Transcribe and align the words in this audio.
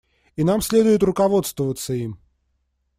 И 0.35 0.43
нам 0.43 0.61
следует 0.63 1.03
руководствоваться 1.03 1.93
им. 1.93 2.17